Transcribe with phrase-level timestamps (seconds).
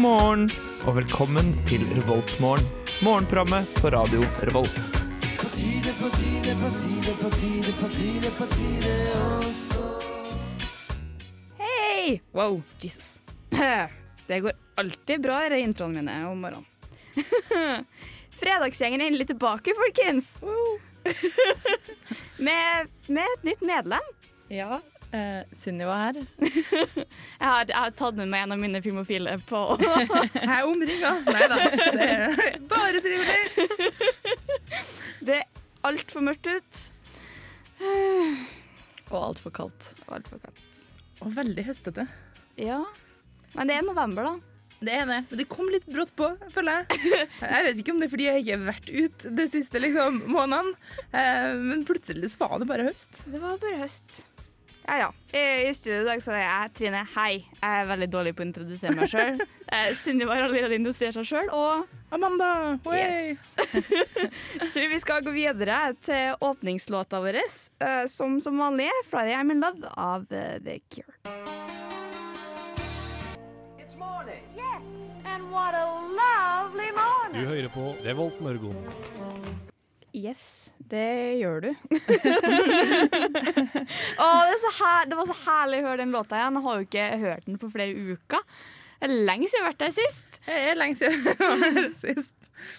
[0.00, 0.46] morgen
[0.88, 2.64] og velkommen til Revoltmorgen.
[3.04, 4.76] Morgenprogrammet på radio Revolt.
[11.60, 12.20] Hei!
[12.32, 13.20] Wow, Jesus.
[14.28, 16.64] Det går alltid bra, i introene mine om morgenen.
[18.40, 20.38] Fredagsgjengen er endelig tilbake, folkens!
[22.48, 24.08] med, med et nytt medlem.
[24.48, 24.80] Ja,
[25.16, 26.20] eh, Sunniva her.
[27.40, 31.12] Jeg har, jeg har tatt med meg en av mine filmofile på Jeg er omringa.
[31.26, 31.58] Nei da,
[31.96, 33.88] det er bare trivelig.
[35.24, 35.46] Det er
[35.88, 36.82] altfor mørkt ut.
[39.10, 39.92] Og altfor kaldt.
[40.06, 40.84] Og altfor kaldt.
[41.24, 42.06] Og veldig høstete.
[42.60, 42.82] Ja.
[43.56, 44.50] Men det er november, da.
[44.80, 45.18] Det ene.
[45.28, 47.00] Men det kom litt brått på, føler jeg.
[47.42, 50.22] Jeg vet ikke om det er fordi jeg ikke har vært ute de siste liksom,
[50.32, 50.72] månedene,
[51.12, 53.20] eh, men plutselig var det bare høst.
[53.28, 54.22] Det var bare høst.
[54.90, 55.38] Ja ja.
[55.38, 57.04] I, i studio i dag så er jeg Trine.
[57.14, 57.44] Hei.
[57.60, 59.36] Jeg er veldig dårlig på å introdusere meg sjøl.
[60.00, 62.48] Sunniva har allerede introdusert seg sjøl, og Amanda,
[62.90, 62.96] oi!
[62.98, 63.54] Yes.
[64.58, 69.36] Jeg tror vi skal gå videre til åpningslåta vår, eh, som som vanlig er 'Friday
[69.38, 71.14] I'm in Love' av eh, The Cure.
[74.56, 75.86] Yes, and what a
[76.18, 77.38] lovely morning.
[77.38, 79.49] Du hører på Revolt Mørgon.
[80.16, 81.70] Yes, det gjør du.
[84.20, 86.58] Å, det, er så her, det var så herlig å høre den låta igjen.
[86.58, 88.42] Jeg har jo ikke hørt den på flere uker.
[89.00, 90.40] Det er lenge siden jeg har vært der sist.
[90.44, 92.34] Det er lenge siden jeg var her sist.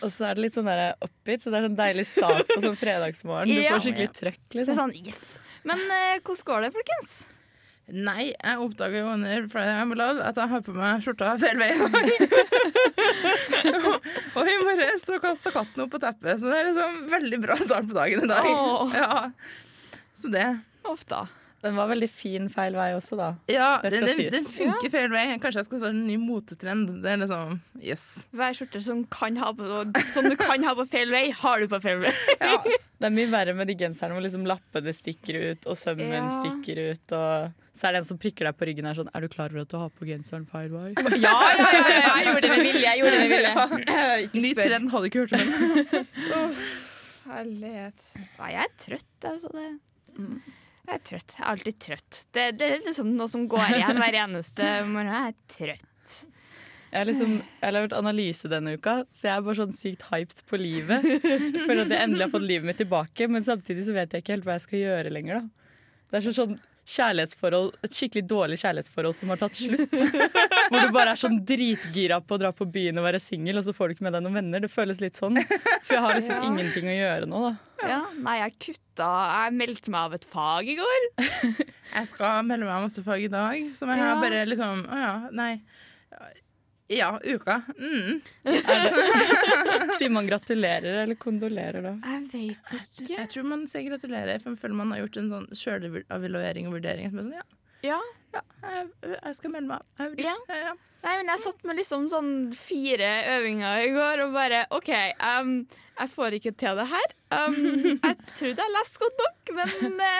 [0.05, 0.67] Og så er det litt sånn
[1.01, 3.49] oppgitt, så det er sånn deilig start på sånn fredagsmorgen.
[3.49, 3.71] Du Ja.
[3.73, 4.77] får skikkelig trøkk, Det er liksom.
[4.77, 5.23] sånn, yes.
[5.65, 7.15] Men eh, hvordan går det, folkens?
[7.91, 11.59] Nei, jeg oppdaga jo under Friday I'm Love at jeg har på meg skjorta feil
[11.59, 12.07] vei i dag.
[14.39, 17.57] og i morges så kasta katten opp på teppet, så det er liksom veldig bra
[17.59, 18.49] start på dagen i dag.
[18.55, 18.95] Oh.
[18.95, 19.99] Ja.
[20.15, 20.47] Så det
[20.87, 21.25] Ofte.
[21.61, 23.27] Den var veldig fin feil vei også, da.
[23.51, 24.47] Ja, Det den, sies.
[24.55, 25.27] funker feil vei.
[25.43, 26.87] Kanskje jeg skal starte en ny motetrend.
[27.03, 28.05] Det er liksom Yes.
[28.33, 31.67] Hver skjorte som, kan ha på, som du kan ha på feil vei, har du
[31.69, 32.15] på feil vei.
[32.41, 32.57] Ja.
[33.01, 36.27] Det er mye verre med de genserne hvor liksom lappene stikker ut, og sømmen Ja.
[36.37, 39.09] stikker ut, og så er det en som prikker deg på ryggen og er sånn
[39.15, 40.91] Er du klar over at du har på genseren feil vei?
[41.17, 42.85] Ja, ja, ja, ja, jeg gjorde det med vilje.
[42.85, 44.07] Jeg gjorde det med vilje.
[44.27, 46.55] Ikke Ny trend hadde ikke hørt om den.
[47.31, 48.07] Herlighet.
[48.39, 49.51] Nei, jeg er trøtt, altså.
[49.55, 49.67] Det.
[50.81, 51.35] Jeg er trøtt.
[51.37, 52.19] Jeg er alltid trøtt.
[52.35, 55.11] Det, det er liksom noe som går igjen hver eneste morgen.
[55.13, 56.17] Jeg er trøtt.
[56.91, 60.01] Jeg har liksom, jeg har vært analyse denne uka, så jeg er bare sånn sykt
[60.11, 61.05] hyped på livet.
[61.23, 64.25] Jeg føler at jeg endelig har fått livet mitt tilbake, men samtidig så vet jeg
[64.25, 65.39] ikke helt hva jeg skal gjøre lenger.
[65.39, 65.71] da.
[66.11, 66.57] Det er så sånn
[66.91, 69.93] kjærlighetsforhold, et skikkelig dårlig kjærlighetsforhold som har tatt slutt.
[69.93, 73.63] Hvor du bare er sånn dritgira på å dra på byen og være singel, og
[73.69, 74.63] så får du ikke med deg noen venner.
[74.65, 75.37] Det føles litt sånn.
[75.85, 76.49] For jeg har liksom Ja.
[76.49, 77.87] ingenting å gjøre nå, da.
[77.87, 81.07] Ja, nei, jeg kutta Jeg meldte meg av et fag i går.
[81.95, 84.09] Jeg skal melde meg av masse fag i dag, som jeg Ja.
[84.11, 85.53] har bare liksom Å ja, nei.
[86.91, 87.61] Ja, uka.
[87.79, 88.19] Mm.
[89.97, 91.93] Sier man gratulerer eller kondolerer da?
[92.03, 93.15] Jeg vet ikke.
[93.15, 96.75] Jeg tror man sier gratulerer, for jeg føler man har gjort en sånn sjølevaluering og
[96.75, 97.07] vurdering.
[97.13, 97.45] Som er sånn, ja,
[97.87, 97.99] Ja.
[98.35, 98.43] ja
[98.73, 100.19] jeg, jeg skal melde meg av.
[100.19, 100.35] Ja.
[100.51, 100.73] ja, ja.
[101.01, 105.63] Nei, men jeg satt med liksom sånn fire øvinger i går og bare OK, um,
[106.01, 107.13] jeg får ikke til det her.
[107.31, 107.55] Um,
[108.05, 110.11] jeg trodde jeg leste godt nok, men det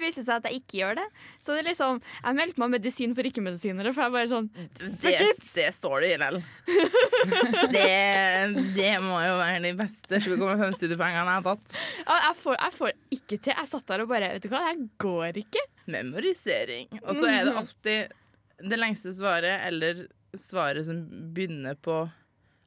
[0.00, 1.06] viser seg at jeg ikke gjør det.
[1.40, 4.48] Så det er liksom Jeg meldte meg medisin for ikke-medisinere, for jeg bare sånn
[5.02, 5.14] Det,
[5.54, 6.40] det står det i LL.
[7.72, 7.86] Det,
[8.76, 11.80] det må jo være de beste 7,5 studiepoengene jeg har tatt.
[12.02, 13.54] Ja, jeg, får, jeg får ikke til.
[13.56, 15.64] Jeg satt der og bare Vet du hva, det her går ikke.
[15.96, 16.92] Memorisering.
[17.04, 18.14] Og så er det alltid
[18.70, 20.06] det lengste svaret eller
[20.40, 21.02] svaret som
[21.34, 22.04] begynner på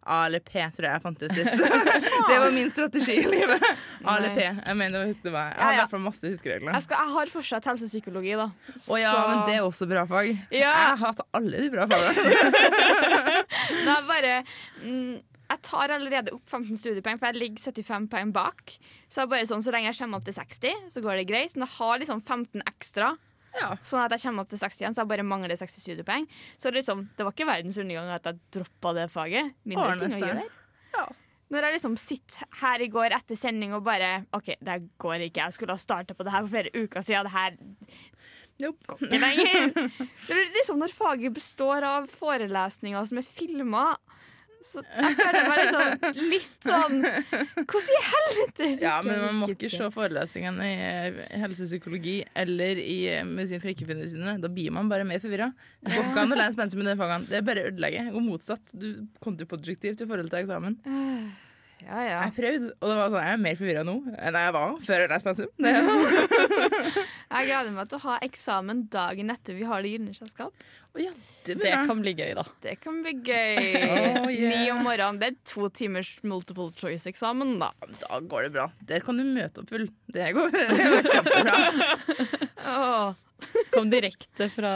[0.09, 1.59] A eller P, tror jeg jeg fant ut sist.
[2.29, 3.61] det var min strategi i livet.
[4.07, 4.41] A eller P.
[4.47, 5.51] Jeg mener det var.
[5.53, 6.73] Jeg har i hvert fall masse huskeregler.
[6.73, 8.47] Jeg, jeg har fortsatt helsepsykologi, da.
[8.87, 10.31] Å ja, Så- men det er også bra fag.
[10.55, 10.71] Ja.
[10.71, 12.15] Jeg har hatt alle de bra fagene.
[13.69, 14.31] Det er bare
[14.81, 15.19] mm,
[15.49, 18.75] Jeg tar allerede opp 15 studiepoeng, for jeg ligger 75 poeng bak.
[19.09, 21.27] Så det er bare sånn, så lenge jeg kommer opp til 60, så går det
[21.29, 21.55] greit.
[21.57, 23.13] Men jeg har liksom 15 ekstra,
[23.57, 23.71] Ja.
[23.81, 24.95] sånn at jeg kommer opp til 60 igjen.
[24.95, 26.27] Så jeg bare mangler 60 studiepoeng.
[26.61, 29.55] Så liksom, det var ikke verdens undergang at jeg droppa det faget.
[29.65, 30.45] Mindre Ordner ting å gjøre.
[30.93, 31.07] Ja.
[31.49, 35.47] Når jeg liksom sitter her i går etter sending og bare OK, det går ikke.
[35.47, 37.25] Jeg skulle ha starta på det her for flere uker siden.
[37.25, 37.57] Det her
[38.59, 38.97] Nope.
[38.99, 39.69] ikke lenger.
[40.27, 43.85] Det er liksom når faget består av forelesninger som er filma.
[44.65, 48.69] Så jeg føler meg liksom litt sånn Hvordan i helvete?
[48.83, 53.71] Ja, men man må ikke se forelesningene i eh, helsepsykologi eller i eh, medisin for
[53.71, 54.35] ikke-finere.
[54.43, 55.51] Da blir man bare mer forvirra.
[55.79, 57.29] Det går ikke an å lese pensum i de fagene.
[57.31, 58.07] Det er bare ødelegge.
[58.13, 58.73] Og motsatt.
[58.75, 58.89] Du
[59.23, 60.79] kontraproduktivt i forhold til eksamen.
[61.85, 62.17] Ja, ja.
[62.27, 65.03] Jeg prøvde, og det var sånn, jeg er mer forvirra nå enn jeg var før
[65.03, 65.53] jeg leste pensum.
[65.63, 65.71] Det,
[67.29, 70.65] Jeg gleder meg til å ha eksamen dagen etter vi har Det gylne selskap.
[70.89, 71.11] Oh, ja,
[71.45, 72.43] det Det kan bli gøy, da.
[72.65, 73.59] Det kan bli gøy.
[74.23, 74.49] Oh, yeah.
[74.49, 75.19] Ni om morgenen.
[75.21, 77.69] Det er to timers multiple choice-eksamen, da.
[78.01, 78.65] Da går det bra.
[78.89, 79.85] Der kan du møte opp full.
[80.09, 81.59] Det går, det går kjempebra.
[82.73, 83.13] Åh,
[83.73, 84.71] Kom direkte fra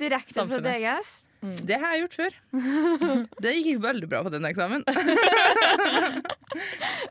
[0.00, 1.14] direkte fra DGS.
[1.46, 1.56] Mm.
[1.68, 2.36] Det har jeg gjort før.
[3.44, 4.84] Det gikk veldig bra på den eksamen.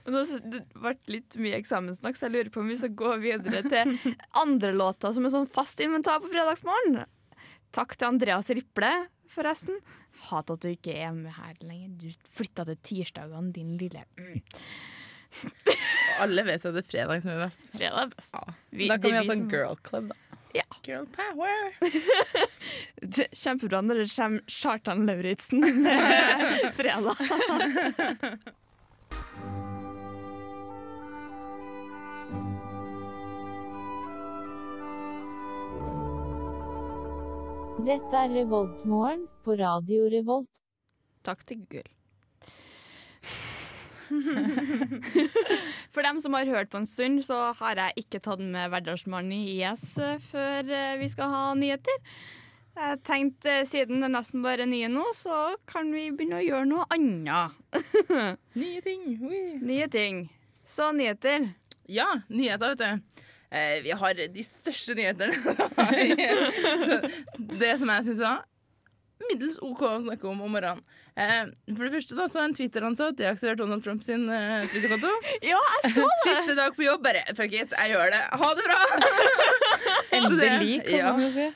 [0.06, 3.96] Det ble litt mye eksamensnakk, så jeg lurer på om vi skal gå videre til
[4.42, 7.06] andre låter som er sånn fast inventar på fredagsmorgen.
[7.76, 8.92] Takk til Andreas Riple,
[9.32, 9.80] forresten.
[10.30, 11.96] Hat at du ikke er med her lenger.
[12.00, 14.42] Du flytta til tirsdagene, din lille mm.
[16.24, 17.60] Alle vet jo at det er fredag som er best.
[17.76, 18.36] fredag er best.
[18.72, 20.16] Vi- Da kan vi ha sånn som- girl club, da.
[20.86, 21.74] Girl power.
[23.42, 25.66] Kjempebra når det kommer Kjartan Lauritzen
[26.78, 27.18] fredag.
[37.86, 40.50] Dette er Revoltmorgen på Radio Revolt.
[41.28, 41.95] Takk til Google.
[45.94, 49.34] For dem som har hørt på en stund, så har jeg ikke tatt med Hverdagsmannen
[49.36, 52.00] i IS eh, før eh, vi skal ha nyheter.
[52.76, 56.46] Jeg tenkte eh, siden det nesten bare er nye nå, så kan vi begynne å
[56.46, 57.56] gjøre noe annet.
[58.62, 59.06] Nye ting.
[59.24, 59.44] Oi.
[59.64, 60.26] Nye ting.
[60.68, 61.52] Så nyheter.
[61.88, 63.22] Ja, nyheter, vet du.
[63.56, 65.32] Eh, vi har de største nyhetene.
[67.62, 68.44] Det som jeg syns var
[69.30, 70.82] middels OK å snakke om om morgenen.
[71.16, 75.12] Eh, for det første da, så har en Twitter-ansatt deaktivert Donald Trump sin eh, Twitter-konto.
[75.52, 78.22] Ja, jeg så Siste dag på jobb, bare fuck it, jeg gjør det.
[78.42, 78.80] Ha det bra!
[80.16, 81.12] Endelig, kan ja.
[81.16, 81.48] man jo si.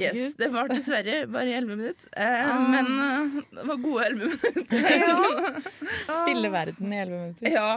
[0.00, 2.08] Yes, det var dessverre bare i 11 minutter.
[2.16, 5.60] Eh, Men eh, det var gode 11 minutter.
[6.22, 7.52] Stille verden i elleve minutter.
[7.56, 7.70] ja.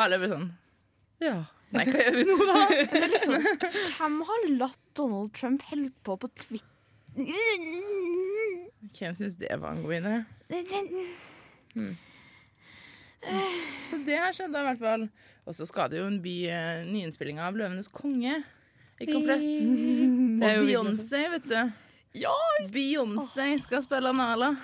[0.00, 0.50] Alle blir sånn
[1.24, 1.36] Ja.
[1.74, 2.58] Nei, hva gjør vi nå, da?
[2.92, 3.34] Men liksom,
[3.96, 6.70] hvem har latt Donald Trump holde på på Twitter?
[8.94, 10.16] Hvem syns det var en god idé?
[13.88, 15.06] Så det har skjedd, da, i hvert fall.
[15.44, 16.36] Og så skal det jo en by
[16.90, 18.42] nyinnspillinga av 'Løvenes konge'
[19.00, 19.42] i komplett.
[20.44, 21.60] Det Og Beyoncé, vet du.
[22.20, 22.34] Ja!
[22.72, 24.54] Beyoncé skal spille Nala.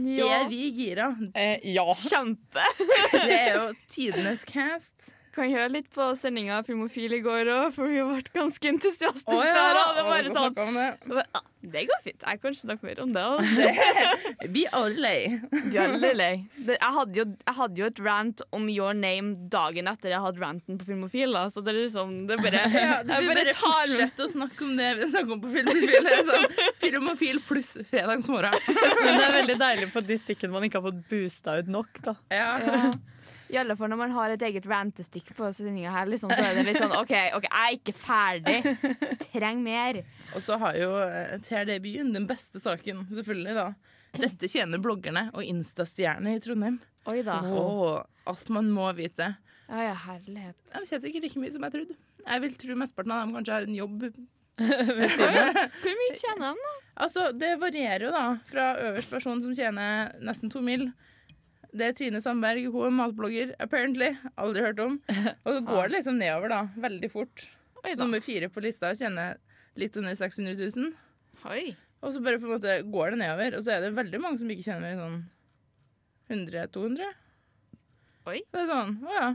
[0.00, 0.26] Ja.
[0.40, 1.10] Er vi gira?
[1.34, 1.84] Eh, ja.
[1.94, 2.66] Kjempe!
[3.12, 5.10] Det er jo tidenes cast.
[5.34, 9.36] Kan høre litt på sendinga av Filmofil i går òg, for vi ble ganske entusiastiske
[9.36, 10.02] oh, ja, der.
[10.02, 11.24] Og det, sånn, om det.
[11.36, 12.24] «Ah, det går fint.
[12.24, 13.24] Jeg kan snakke mer om det.
[14.40, 15.18] Vi Be aldri lei.
[15.68, 16.30] Bjørn lei.
[16.64, 20.40] Jeg hadde, jo, jeg hadde jo et rant om Your Name dagen etter jeg hadde
[20.42, 21.36] ranten på Filmofil.
[21.36, 21.44] Da.
[21.52, 24.74] Så det er liksom det er bare, Ja, Jeg bare bare tar å snakke om
[24.80, 26.10] det vi snakker om på Filmofil.
[26.30, 26.48] Sånn,
[26.80, 28.56] filmofil pluss fredagsmorgen.
[28.66, 32.04] Men det er veldig deilig på de stikkene man ikke har fått boosta ut nok,
[32.08, 32.16] da.
[32.32, 32.50] Ja.
[33.50, 36.54] I alle fall når man har et eget rantestikk på sendinga her, liksom, så er
[36.54, 38.58] det litt sånn OK, ok, jeg er ikke ferdig.
[39.26, 40.00] Trenger mer.
[40.36, 43.56] Og så har jo eh, TRD Byen den beste saken, selvfølgelig.
[43.58, 43.68] da
[44.20, 46.78] Dette tjener bloggerne og Insta-stjerne i Trondheim.
[47.10, 47.40] Oi da.
[47.46, 49.32] Og alt man må vite.
[49.70, 50.56] Ja, ja, herlighet.
[50.74, 51.98] De tjener ikke like mye som jeg trodde.
[52.26, 54.08] Jeg vil tro mesteparten av dem kanskje har en jobb.
[54.60, 56.72] Hvor mye tjener de, da?
[57.00, 60.90] Altså, Det varierer jo da fra øverst person som tjener nesten to mil.
[61.70, 64.08] Det er Trine Sandberg, hun er matblogger, apparently.
[64.40, 64.96] Aldri hørt om.
[65.44, 66.60] Og så går det liksom nedover, da.
[66.82, 67.44] Veldig fort.
[67.84, 68.02] Oi da.
[68.02, 69.38] nummer fire på lista tjener
[69.80, 70.90] litt under 600 000.
[71.48, 71.62] Oi.
[72.02, 73.56] Og så bare på en måte går det nedover.
[73.56, 75.20] Og så er det veldig mange som ikke kjenner meg sånn
[76.30, 77.14] 100-200.
[78.30, 78.40] Oi.
[78.52, 79.28] Det er sånn, å ja.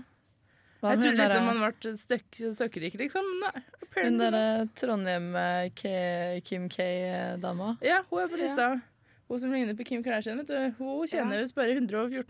[0.84, 3.30] Hva Jeg trodde liksom man ble støkk, søkkrik, liksom.
[3.42, 4.74] Nei, Hun apparently derre not.
[4.78, 7.72] Trondheim eh, K- Kim K-dama.
[7.86, 8.68] Ja, hun er på lista.
[9.28, 10.84] Hun som ligner på Kim Kardashian, vet du.
[10.84, 12.30] Hun tjener visst bare 114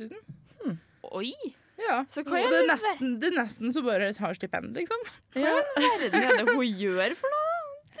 [0.00, 0.78] 000.
[1.10, 1.34] Oi.
[1.80, 2.02] Ja.
[2.08, 5.06] Så hva det, er nesten, det er nesten så bare har stipend, liksom.
[5.36, 5.62] Hva ja.
[5.80, 7.46] er det hun gjør for noe?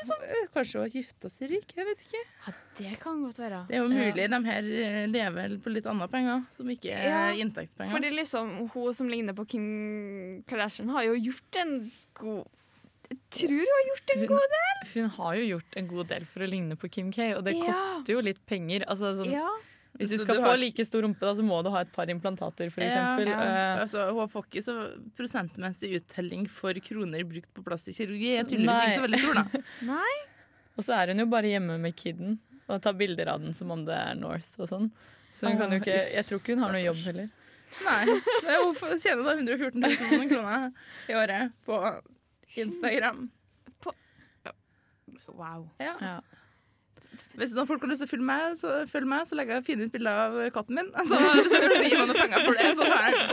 [0.00, 0.22] Liksom.
[0.54, 2.20] Kanskje hun har gifta seg rik, jeg vet ikke.
[2.46, 3.64] Ja, det kan godt være.
[3.68, 7.08] Det er jo mulig de her eh, lever på litt andre penger, som ikke er
[7.10, 7.92] Ja, inntektspenger.
[7.92, 9.66] Fordi liksom, hun som ligner på Kim
[10.48, 11.76] Kardashian, har jo gjort en
[12.20, 12.48] god
[13.30, 14.92] tror hun har gjort en Hun- god del.
[14.94, 17.56] Hun har jo gjort en god del for å ligne på Kim K, og det
[17.56, 17.64] Ja.
[17.72, 18.84] koster jo litt penger.
[18.88, 19.48] Altså, sånn, Ja.
[19.98, 21.92] Hvis du skal du få har- like stor rumpe, da, så må du ha et
[21.92, 23.26] par implantater, for Ja, ja.
[23.26, 24.74] Uh, Altså, hun får ikke så
[25.18, 28.36] prosentmessig uttelling for kroner brukt på plastisk kirurgi.
[28.36, 29.62] Jeg tydeligvis ikke så veldig stor, da.
[29.82, 30.16] Nei.
[30.78, 32.38] og så er hun jo bare hjemme med kiden
[32.68, 34.90] og tar bilder av den som om det er North og sånn.
[35.32, 37.30] Så hun kan jo ikke Jeg tror ikke hun har noe jobb heller.
[37.84, 38.04] Nei.
[38.06, 40.72] Hun tjener da 114 000 kroner
[41.08, 42.02] i året på
[42.56, 43.28] Instagram.
[45.30, 45.68] Wow.
[45.80, 45.94] Ja.
[46.00, 46.18] Ja.
[47.38, 49.66] Hvis noen folk har lyst til å følge meg, så, følg meg, så legger jeg
[49.70, 50.90] fine ut bilder av katten min.
[51.06, 53.24] Så hvis dere vil gi meg noen penger for det, så tar jeg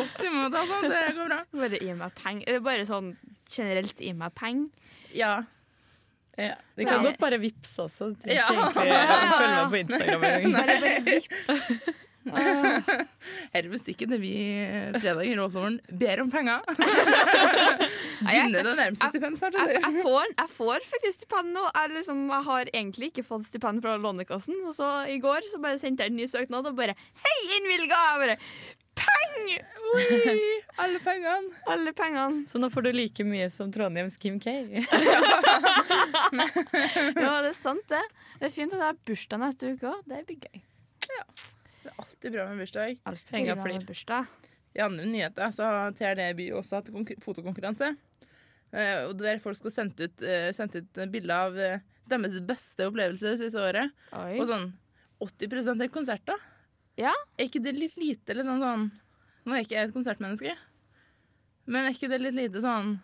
[0.45, 0.79] altså.
[0.85, 1.41] Det går bra.
[1.57, 2.63] Bare gi meg penger.
[2.69, 3.11] Bare sånn
[3.51, 4.97] generelt gi meg penger.
[5.17, 5.35] Ja.
[6.37, 7.05] Ja, vi kan ja.
[7.07, 8.11] godt bare vippse også.
[8.29, 8.45] Ja.
[8.53, 8.73] egentlig
[9.41, 10.53] følge meg på Instagram engang.
[10.53, 10.75] Bare,
[11.49, 11.95] bare
[12.31, 12.91] vipp.
[13.53, 14.33] Her er musikken Det vi
[14.97, 16.63] fredag i Rådsommeren ber om penger.
[18.27, 19.59] Begynner det nærmeste stipend snart.
[19.59, 21.67] Jeg, jeg, får, jeg får faktisk stipend nå.
[21.69, 24.57] Jeg, liksom, jeg har egentlig ikke fått stipend fra Lånekassen.
[24.67, 28.03] Og så i går så bare sendte jeg en ny søknad og bare Hei, innvilga!
[28.11, 28.37] Jeg bare
[28.97, 29.65] Penger!
[29.95, 30.39] Oi,
[30.83, 31.53] alle pengene.
[31.69, 32.47] Alle pengene.
[32.49, 34.55] Så nå får du like mye som Trondheims Kim K.
[37.17, 38.01] Ja, det er sant, det.
[38.39, 40.01] Det er fint at jeg har bursdag neste uke òg.
[40.09, 40.63] Det blir gøy.
[41.87, 42.97] Det er alltid bra med bursdag.
[43.07, 43.85] Alltid bra med.
[43.87, 44.31] Bursdag.
[44.77, 46.89] I andre nyheter så har TRD-by også hatt
[47.23, 47.93] fotokonkurranse.
[48.75, 53.39] Eh, der folk skal sendt ut, sendt ut bilder av eh, deres beste opplevelse det
[53.39, 53.95] siste året.
[54.11, 54.35] Oi.
[54.41, 54.69] Og sånn
[55.23, 56.43] 80% er konserter.
[56.99, 57.13] Ja.
[57.37, 58.87] Er ikke det litt lite liksom sånn
[59.47, 60.53] Nå er jeg ikke jeg et konsertmenneske,
[61.71, 62.97] men er ikke det litt lite sånn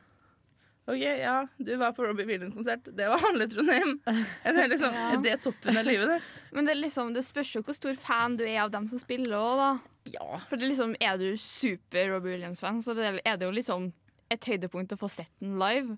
[0.85, 2.89] OK, ja, du var på Robbie Williams-konsert.
[2.97, 3.93] Det var halve Trondheim.
[4.43, 5.05] Er det, liksom, Ja.
[5.15, 6.33] er det toppen av livet ditt?
[6.51, 8.99] Men det, er liksom, det spørs jo hvor stor fan du er av dem som
[8.99, 9.69] spiller òg, da.
[10.17, 10.27] Ja.
[10.49, 13.87] For det er liksom, er du super Robbie Williams-fan, så det er det jo liksom
[14.33, 15.95] et høydepunkt å få sett den live.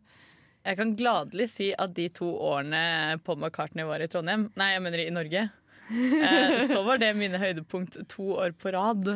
[0.66, 4.86] Jeg kan gladelig si at de to årene Paul McCartney var i Trondheim, nei, jeg
[4.86, 5.48] mener i Norge,
[5.92, 9.08] eh, så var det mine høydepunkt to år på rad.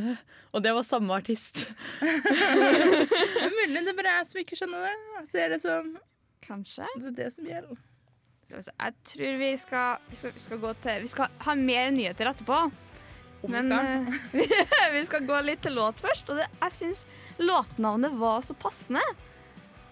[0.53, 1.65] Og det var samme artist.
[2.01, 2.09] Det
[3.45, 4.95] er mulig det er bare jeg som ikke skjønner det.
[5.21, 5.93] At det er liksom
[6.45, 6.87] Kanskje.
[6.97, 7.81] det, er det som gjelder.
[8.49, 12.31] Jeg tror vi skal, vi skal, vi skal gå til Vi skal ha mer nyheter
[12.31, 12.61] etterpå.
[13.45, 13.91] Om vi skal.
[14.33, 16.29] eh, vi skal gå litt til låt først.
[16.33, 17.05] Og det, jeg syns
[17.39, 19.03] låtnavnet var så passende.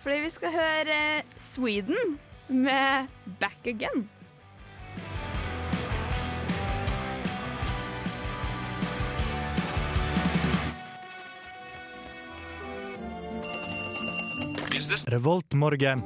[0.03, 2.17] Fordi vi skal høre eh, Sweden
[2.47, 3.07] med
[3.41, 4.07] Back Again.
[15.05, 16.01] Revoltmorgen.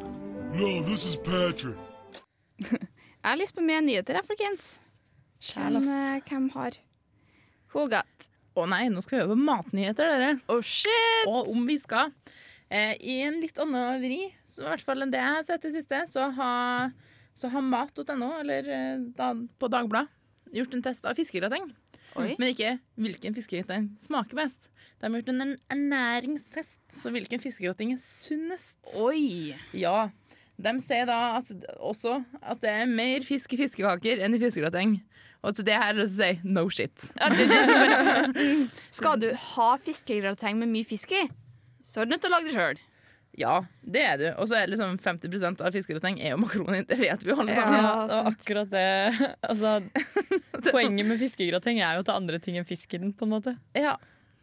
[0.54, 1.78] No, this is Patrick.
[3.22, 4.66] Jeg har lyst på mer nyheter, jeg, folkens.
[5.54, 6.78] Hvem, eh, hvem har
[7.72, 8.26] Who got?
[8.58, 10.32] Å nei, nå skal vi over matnyheter, dere.
[10.52, 11.28] Oh shit!
[11.30, 12.10] Og om vi skal
[12.68, 15.70] eh, i en litt annen vri, så i hvert fall enn det jeg har sett
[15.70, 16.92] i siste, så har,
[17.38, 20.12] så har mat.no, eller eh, da, på Dagbladet,
[20.52, 21.70] gjort en test av fiskegrateng.
[22.20, 22.34] Oi.
[22.39, 24.68] Men ikke hvilken fiskegrateng smaker best.
[25.01, 28.75] De har gjort en ernæringstest, så hvilken fiskegrateng er sunnest.
[29.00, 29.56] Oi!
[29.74, 30.10] Ja,
[30.62, 31.50] de sier da at,
[31.80, 35.00] også at det er mer fisk i fiskekaker enn i fiskegrateng.
[35.41, 37.08] Og til det her er jeg å si no shit.
[37.18, 38.46] Ja, det, det
[39.00, 41.24] skal du ha fiskegrateng med mye fisk i,
[41.88, 42.82] så er du nødt til å lage det sjøl.
[43.40, 44.26] Ja, det er du.
[44.42, 46.82] Og så er det liksom 50% av fiskegrateng er jo makroni.
[46.88, 47.78] Det vet vi jo alle sammen.
[47.80, 48.88] Ja, det var akkurat det.
[49.52, 49.76] Altså,
[50.76, 53.34] poenget med fiskegrateng er jo å ta andre ting enn fisk i den, på en
[53.38, 53.56] måte.
[53.78, 53.96] Ja.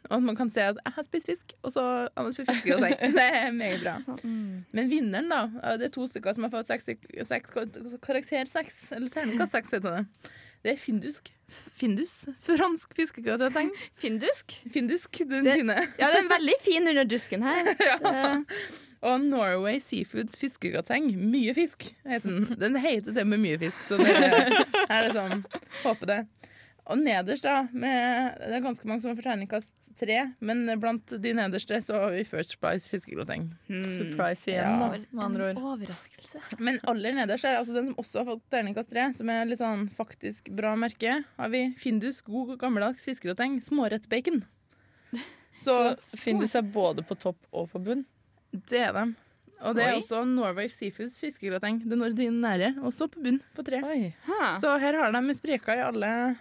[0.08, 2.48] Og at man kan se at jeg har spist fisk, og så har man spist
[2.48, 2.96] fiskegrateng.
[3.18, 3.96] Det er meget bra.
[4.24, 5.74] Men vinneren, da.
[5.76, 6.88] Det er to stykker som har fått seks,
[7.28, 7.56] seks,
[8.04, 8.80] karakter seks.
[8.96, 10.32] Eller terningkast seks, heter det.
[10.64, 11.30] Det er findusk.
[11.78, 12.26] Findus.
[12.44, 13.70] Fransk fiskegrateng.
[14.02, 14.52] Findusk?
[14.74, 15.76] Findusk, den Det- fine.
[15.98, 17.70] Ja, den er veldig fin under dusken her.
[18.04, 18.42] Ja.
[19.00, 21.12] Og Norway Seafoods fiskegrateng.
[21.30, 22.56] Mye fisk, heter den.
[22.58, 25.44] Den heter det med mye fisk, så det er liksom
[25.84, 26.16] Håper det.
[26.88, 31.10] Og nederst, da med, Det er ganske mange som har fått terningkast tre, men blant
[31.20, 33.48] de nederste så har vi First Price fiskegrateng.
[33.66, 34.88] Surprise igjen, Ja.
[35.10, 35.58] med andre ord.
[35.74, 36.40] Overraskelse.
[36.62, 39.58] Men aller nederst er altså den som også har fått terningkast tre, som er litt
[39.58, 43.58] sånn faktisk bra merke, har vi Findus god gammeldags fiskegrateng.
[43.60, 44.44] Smårettsbacon.
[45.60, 48.04] Så, Så Findus er både på topp og på bunn.
[48.54, 49.16] det er dem.
[49.60, 49.98] Og det er Oi.
[50.00, 51.80] også Norway Seafoods fiskegrateng.
[51.90, 53.80] Den ordinære, også på bunn, på tre.
[53.82, 54.14] Oi.
[54.62, 56.38] Så her har de spreka i alle,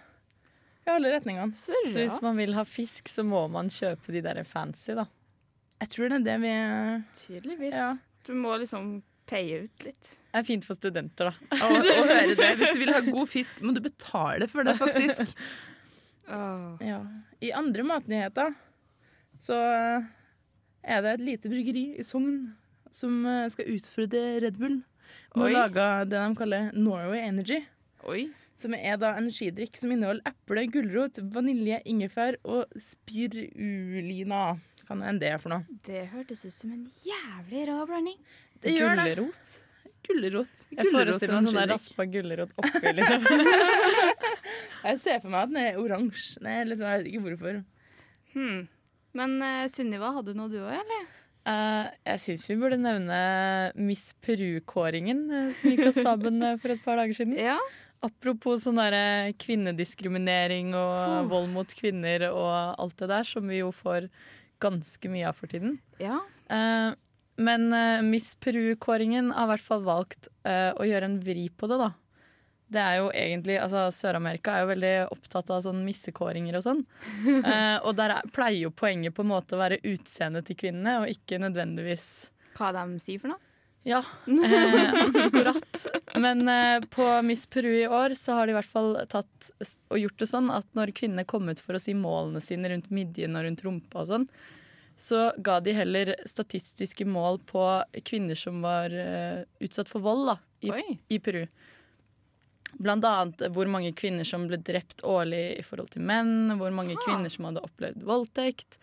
[0.88, 1.54] i alle retningene.
[1.56, 5.06] Så hvis man vil ha fisk, så må man kjøpe de der fancy, da.
[5.78, 6.52] Jeg tror det er det vi
[7.20, 7.76] Tydeligvis.
[7.76, 7.92] Ja.
[8.26, 10.14] Du må liksom paye ut litt.
[10.28, 11.58] Det er fint for studenter, da.
[11.64, 12.48] å, å høre det.
[12.60, 15.34] Hvis du vil ha god fisk, må du betale for det, faktisk.
[16.28, 16.98] Ja.
[17.40, 18.50] I andre matnyheter
[19.40, 19.56] så
[20.84, 22.50] er det et lite bryggeri i Sogn
[22.92, 24.74] som eh, skal utfordre Red Bull.
[25.38, 25.54] Og Oi.
[25.54, 27.62] lage det de kaller Norway Energy.
[28.04, 28.26] Oi.
[28.58, 34.42] Som er da energidrikk som inneholder eple, gulrot, vanilje, ingefær og spirulina.
[34.88, 35.78] Hva nå enn det er for noe.
[35.86, 38.18] Det hørtes ut som en jævlig rå blanding.
[38.64, 39.12] Det gjør det.
[39.12, 39.56] Gulrot.
[40.08, 40.64] Gulrot.
[40.72, 43.26] Jeg forestiller meg en sånn raspa gulrot oppi, liksom.
[44.88, 46.42] Jeg ser for meg at den er oransje.
[46.42, 47.56] Nei, liksom, jeg vet ikke hvorfor.
[48.34, 48.60] Hmm.
[49.18, 51.08] Men uh, Sunniva, hadde du noe du òg, eller?
[51.48, 53.18] Uh, jeg syns vi burde nevne
[53.80, 57.36] Miss Peru-kåringen eh, som gikk av staben for et par dager siden.
[57.40, 57.56] Ja.
[58.04, 63.72] Apropos sånn derre kvinnediskriminering og vold mot kvinner og alt det der, som vi jo
[63.74, 64.06] får
[64.62, 65.78] ganske mye av for tiden.
[66.02, 66.20] Ja.
[66.50, 66.92] Eh,
[67.38, 71.70] men eh, Miss Peru-kåringen har i hvert fall valgt eh, å gjøre en vri på
[71.70, 71.92] det, da.
[72.68, 76.82] Det er jo egentlig, altså Sør-Amerika er jo veldig opptatt av sånn missekåringer og sånn.
[77.48, 80.98] Eh, og der er, pleier jo poenget på en måte å være utseendet til kvinnene,
[81.02, 82.08] og ikke nødvendigvis
[82.58, 83.47] Hva de sier for noe?
[83.82, 84.94] Ja, eh,
[85.26, 85.86] akkurat.
[86.14, 89.50] Men eh, på Miss Peru i år så har de i hvert fall tatt
[89.88, 92.90] og gjort det sånn at når kvinnene kom ut for å si målene sine rundt
[92.94, 94.28] midjen og rundt rumpa og sånn,
[94.98, 97.64] så ga de heller statistiske mål på
[98.04, 100.72] kvinner som var eh, utsatt for vold da, i,
[101.14, 101.44] i Peru.
[102.78, 106.98] Blant annet hvor mange kvinner som ble drept årlig i forhold til menn, hvor mange
[107.06, 108.80] kvinner som hadde opplevd voldtekt.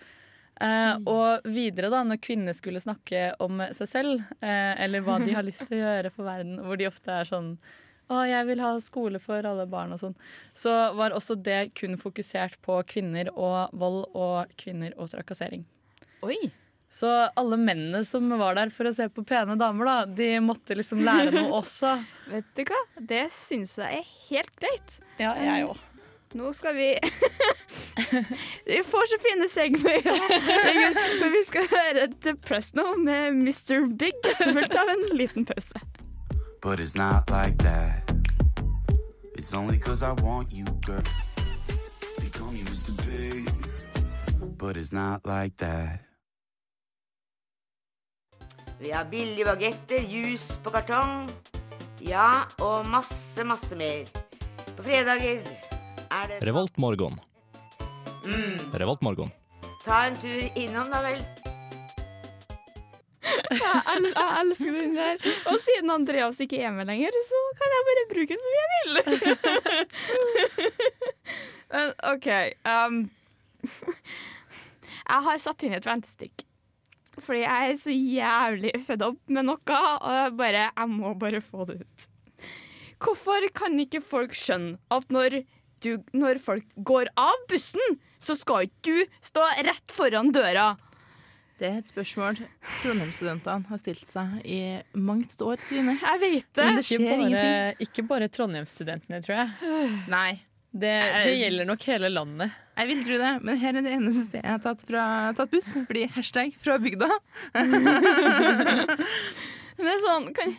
[0.62, 5.34] Eh, og videre, da, når kvinner skulle snakke om seg selv, eh, eller hva de
[5.36, 7.58] har lyst til å gjøre for verden, hvor de ofte er sånn
[8.06, 10.14] å, jeg vil ha skole for alle barn og sånn.
[10.54, 15.66] Så var også det kun fokusert på kvinner og vold og kvinner og trakassering.
[16.26, 16.38] Oi.
[16.96, 20.78] Så alle mennene som var der for å se på pene damer, da, de måtte
[20.78, 21.98] liksom lære noe også.
[22.30, 22.84] Vet du hva?
[23.02, 25.00] Det syns jeg er helt greit.
[25.18, 25.82] Ja, jeg òg.
[26.36, 27.00] Nå skal vi
[28.66, 30.18] Vi får så fine segmøyer.
[31.22, 33.86] Men vi skal høre The Press nå med Mr.
[34.00, 34.20] Big.
[34.40, 35.80] Vi av en liten pause.
[36.62, 38.12] But it's not like that.
[39.38, 41.04] It's only cause I want you, girl.
[42.20, 42.92] They call me Mr.
[43.06, 43.50] Big.
[44.58, 46.02] But it's not like that.
[48.80, 51.30] Vi har billige bagetter, juice på kartong.
[52.02, 54.06] Ja, og masse, masse mer.
[54.76, 55.65] På fredager er
[56.42, 57.18] Revoltmorgon.
[58.26, 59.32] Mm, Revoltmorgon.
[59.86, 61.20] ta en tur innom, da vel.
[63.26, 65.20] Jeg, el jeg elsker den der.
[65.52, 68.68] Og siden Andreas ikke er med lenger, så kan jeg bare bruke den som jeg
[68.74, 68.92] vil.
[71.76, 72.28] Men OK
[72.70, 73.00] um,
[75.06, 76.46] Jeg har satt inn et ventestikk.
[77.16, 79.60] Fordi jeg er så jævlig fedd opp med noe,
[80.02, 82.08] og jeg, bare, jeg må bare få det ut.
[83.06, 85.42] Hvorfor kan ikke folk skjønne at når,
[85.86, 90.72] du, når folk går av bussen, så skal ikke du stå rett foran døra?
[91.56, 92.36] Det er et spørsmål
[92.82, 94.58] Trondheim-studentene har stilt seg i
[95.00, 95.94] mangt år, Trine.
[96.02, 96.66] Jeg vet det.
[96.66, 97.86] Men det Ikke bare, ingenting.
[97.88, 99.48] ikke bare Trondheim-studentene, tror jeg.
[100.18, 100.34] Nei,
[100.76, 100.92] Det,
[101.24, 102.52] det gjelder nok hele landet.
[102.76, 105.06] jeg vil tro det, men her er det eneste stedet jeg har tatt, fra,
[105.38, 105.70] tatt buss.
[105.88, 107.08] Fordi hashtag fra bygda.
[109.76, 110.54] Men det er sånn kan,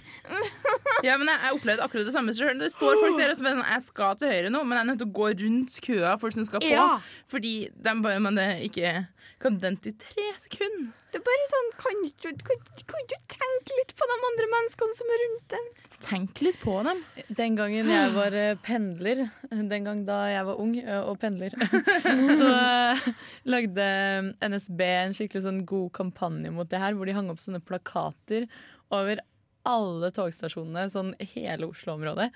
[1.07, 2.61] Ja, men jeg, jeg opplevde akkurat det samme selv.
[2.61, 4.91] Det står folk der og så sånn, jeg skal til høyre nå, men jeg er
[4.93, 6.73] nødt til å gå rundt køa folk som skal på.
[6.73, 6.89] Ja.
[7.33, 8.97] Fordi de bare men det ikke
[9.43, 10.93] kan vente i tre sekunder.
[11.13, 15.13] Det er bare sånn Kan kan ikke du tenke litt på de andre menneskene som
[15.13, 15.69] er rundt deg?
[16.07, 17.01] Tenk litt på dem.
[17.39, 21.57] Den gangen jeg var eh, pendler, den gang da jeg var ung eh, og pendler,
[22.39, 23.09] så eh,
[23.49, 23.87] lagde
[24.45, 28.49] NSB en skikkelig sånn god kampanje mot det her, hvor de hang opp sånne plakater
[28.95, 29.23] over
[29.67, 32.31] alle togstasjonene, sånn hele Oslo-området,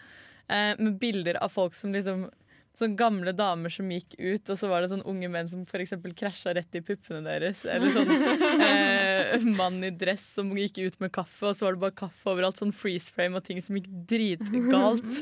[0.48, 2.28] eh, med bilder av folk som liksom
[2.70, 5.90] Sånn gamle damer som gikk ut, og så var det sånn unge menn som f.eks.
[6.16, 7.64] krasja rett i puppene deres.
[7.66, 8.12] Eller sånn
[8.62, 12.30] eh, mann i dress som gikk ut med kaffe, og så var det bare kaffe
[12.30, 12.62] overalt.
[12.62, 15.18] Sånn freeze frame og ting som gikk dritgalt.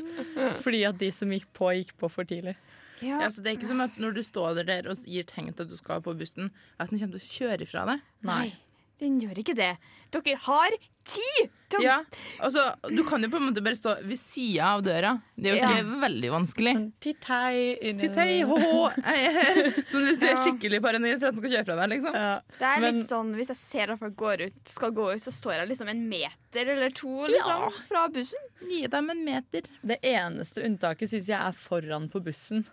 [0.61, 2.53] Fordi at de som gikk på, gikk på for tidlig.
[3.01, 3.23] Ja.
[3.23, 5.65] Ja, så det er ikke som at når du står der og gir tegn til
[5.65, 8.03] at du skal på bussen, at den kommer til å kjøre ifra deg.
[8.29, 8.51] Nei,
[8.99, 9.73] den gjør ikke det.
[10.11, 10.73] Dere har
[11.09, 11.95] tid til å Ja,
[12.41, 15.11] altså, Du kan jo på en måte bare stå ved sida av døra.
[15.37, 15.99] Det er jo Ja.
[16.01, 16.73] veldig vanskelig.
[16.99, 18.57] Titt hei, ho,
[19.05, 19.69] her.
[19.91, 21.89] Sånn hvis du er skikkelig paranoid for at den skal kjøre fra deg.
[21.93, 22.33] liksom Ja.
[22.57, 25.21] Det er Men- litt sånn, Hvis jeg ser at folk går ut, skal gå ut,
[25.21, 28.39] så står jeg liksom en meter eller to liksom, fra bussen.
[28.67, 29.61] Gi dem en meter.
[29.85, 32.65] Det eneste unntaket syns jeg er foran på bussen.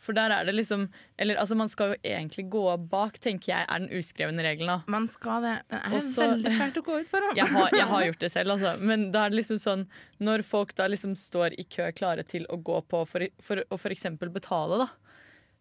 [0.00, 0.86] For der er det liksom
[1.20, 4.70] Eller altså, man skal jo egentlig gå bak, tenker jeg er den uskrevne regelen.
[4.72, 4.78] da.
[4.88, 5.56] Man skal det.
[5.68, 7.36] Det er Også, veldig fælt å gå ut foran.
[7.36, 8.72] Jeg har, jeg har gjort det selv, altså.
[8.80, 9.84] Men da er det liksom sånn
[10.24, 13.80] Når folk da liksom står i kø klare til å gå på for, for å
[13.92, 14.88] eksempel betale, da.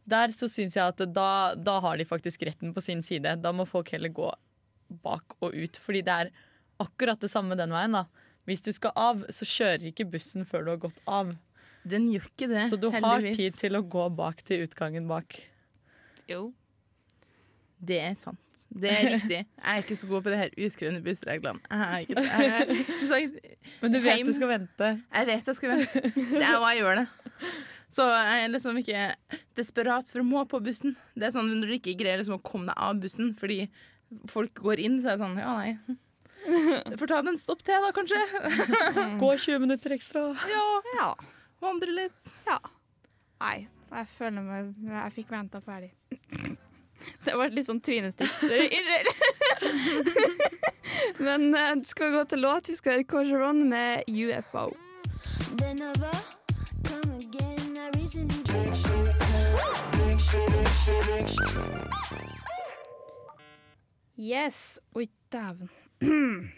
[0.09, 3.35] Der så syns jeg at da, da har de faktisk retten på sin side.
[3.43, 4.31] Da må folk heller gå
[5.03, 5.77] bak og ut.
[5.77, 6.31] Fordi det er
[6.81, 8.07] akkurat det samme den veien, da.
[8.49, 11.35] Hvis du skal av, så kjører ikke bussen før du har gått av.
[11.87, 13.37] Den gjør ikke det, Så du har heldigvis.
[13.37, 15.37] tid til å gå bak til utgangen bak.
[16.27, 16.51] Jo.
[17.79, 18.37] Det er sant.
[18.69, 19.37] Det er riktig.
[19.39, 21.61] Jeg er ikke så god på de her uskrevne bussreglene.
[21.71, 22.25] Jeg er ikke det.
[22.29, 23.37] Jeg som sagt,
[23.81, 24.25] Men du vet Heim.
[24.27, 24.89] du skal vente.
[25.15, 26.01] jeg vet jeg skal vente.
[26.03, 27.07] Det er hva jeg gjør det.
[27.89, 29.05] Så jeg er liksom ikke
[29.57, 30.93] desperat for å må på bussen.
[31.15, 33.63] Det er sånn Når du ikke greier liksom å komme deg av bussen fordi
[34.29, 35.97] folk går inn, så er det sånn Ja, nei.
[36.99, 38.19] Får ta den stopp til, da, kanskje.
[39.23, 40.27] Gå 20 minutter ekstra.
[40.51, 40.67] Ja,
[40.99, 41.09] Ja.
[41.59, 42.35] Vandre litt.
[42.47, 42.59] ja.
[43.39, 45.93] Nei, jeg føler meg Jeg fikk venta ferdig.
[47.23, 48.65] Det var litt sånn trinestipser.
[51.25, 52.69] Men eh, skal vi gå til låt?
[52.69, 54.69] Vi skal høre Corgeron med UFO.
[64.19, 64.79] Yes.
[64.99, 65.71] Oi, dæven.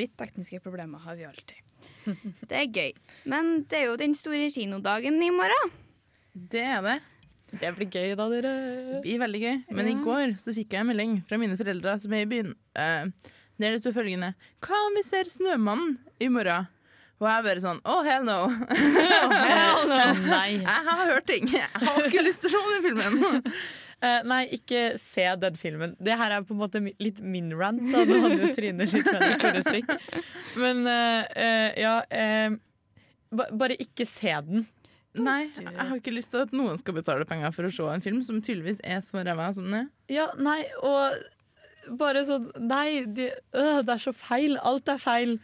[0.00, 1.63] Litt tekniske problemer har vi alltid.
[2.50, 2.92] Det er gøy.
[3.30, 5.74] Men det er jo den store kinodagen i morgen.
[6.34, 6.98] Det er det.
[7.54, 8.52] Det blir gøy da, dere.
[8.90, 9.56] Det blir veldig gøy.
[9.78, 12.54] Men i går så fikk jeg en melding fra mine foreldre som er i byen.
[12.74, 13.10] Uh,
[13.62, 14.32] der det sto følgende
[14.64, 16.66] Hva om vi ser Snømannen i morgen?
[17.22, 18.48] Og jeg bare sånn Oh, hell no.
[20.34, 20.58] Nei.
[20.66, 21.46] Jeg har hørt ting.
[21.52, 23.46] Jeg har ikke lyst til å se den filmen.
[24.04, 25.96] Eh, nei, ikke se den filmen.
[26.02, 27.82] Det her er på en måte litt min rant.
[27.88, 28.04] Da.
[28.04, 29.90] Nå hadde jo Trine litt rant i forrige stikk.
[30.60, 31.96] Men uh, ja
[33.34, 34.66] ba Bare ikke se den.
[35.14, 38.02] Nei, jeg har ikke lyst til at noen skal betale penger for å se en
[38.02, 39.86] film som tydeligvis er så ræva som den er.
[40.10, 41.14] Ja, nei, og
[42.00, 44.58] bare sånn Nei, de, øh, det er så feil.
[44.58, 45.36] Alt er feil.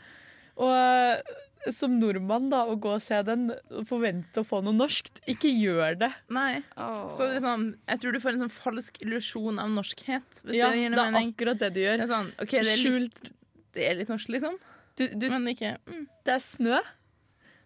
[0.59, 1.31] Og
[1.68, 5.51] som nordmann, da, å gå og se den og forvente å få noe norskt, ikke
[5.53, 6.11] gjør det.
[6.33, 6.62] Nei.
[6.77, 10.44] Så det er sånn, jeg tror du får en sånn falsk illusjon av norskhet.
[10.44, 11.35] Hvis Ja, det gir det er mening.
[11.35, 12.01] akkurat det du gjør.
[12.01, 13.35] Det er sånn, ok, det er litt,
[13.77, 14.57] det er litt norsk, liksom.
[14.99, 16.09] Du, du, Men ikke mm.
[16.27, 16.81] det er snø.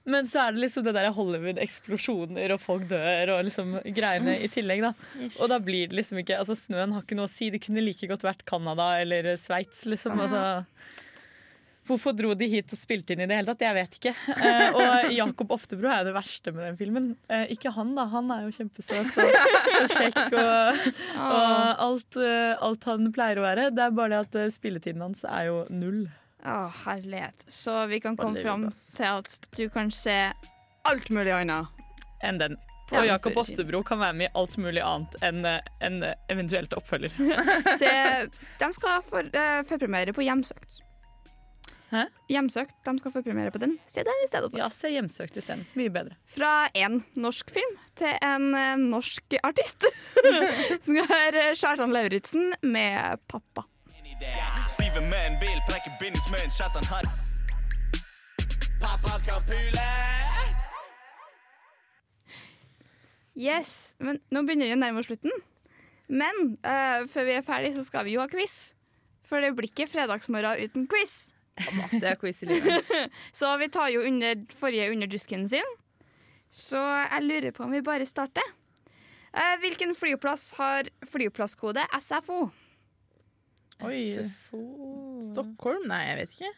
[0.04, 4.50] Men så er det liksom det der Hollywood-eksplosjoner og folk dør og liksom greiene i
[4.52, 4.84] tillegg.
[4.84, 4.92] da
[5.40, 7.48] Og da blir det liksom ikke Altså Snøen har ikke noe å si.
[7.54, 9.86] Det kunne like godt vært Canada eller Sveits.
[9.88, 10.20] Liksom.
[10.20, 10.66] Altså,
[11.88, 13.64] hvorfor dro de hit og spilte inn i det hele tatt?
[13.66, 14.14] Jeg vet ikke.
[14.34, 17.08] Eh, og Jakob Oftebro er jo det verste med den filmen.
[17.28, 18.06] Eh, ikke han, da.
[18.12, 19.38] Han er jo kjempesøt og,
[19.82, 20.82] og kjekk og,
[21.20, 23.70] og alt, eh, alt han pleier å være.
[23.74, 26.04] Det er bare det at spilletiden hans er jo null.
[26.44, 27.46] Å, herlighet.
[27.48, 30.18] Så vi kan komme fram til at du kan se
[30.84, 31.84] alt mulig annet.
[32.24, 32.60] Enn den.
[32.92, 37.14] Og Jakob Oftebro kan være med i alt mulig annet enn en eventuelt oppfølger.
[37.80, 37.92] Se,
[38.60, 40.83] de skal få for, uh, førpremiere på Hjemsøkt.
[41.94, 42.08] Hæ?
[42.32, 43.76] Hjemsøkt, de skal få premiere på den.
[43.86, 44.58] Se den i stedet for.
[44.58, 45.62] Ja, se Hjemsøkt isteden.
[45.78, 46.16] Mye bedre.
[46.26, 49.86] Fra en norsk film til en eh, norsk artist.
[50.86, 53.68] Som er Kjartan Lauritzen med 'Pappa'.
[54.68, 57.06] Stive menn vil prekke bindings Kjartan har
[58.80, 59.88] Pappa kan pule
[63.34, 65.34] Yes, men Nå begynner vi å nærme oss slutten.
[66.06, 68.74] Men uh, før vi er ferdig, så skal vi jo ha quiz.
[69.26, 71.33] For det blir ikke fredagsmorgen uten quiz.
[71.94, 72.92] Det er quiz i livet.
[73.40, 75.72] så vi tar jo under forrige under dusken sin.
[76.54, 78.46] Så jeg lurer på om vi bare starter.
[79.34, 82.48] Eh, hvilken flyplass har flyplasskode SFO?
[83.82, 84.02] Oi.
[85.30, 85.88] Stockholm?
[85.90, 86.52] Nei, jeg vet ikke.